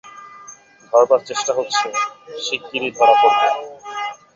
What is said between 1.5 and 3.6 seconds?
হচ্ছে, শিগগিরই ধরা পড়বে।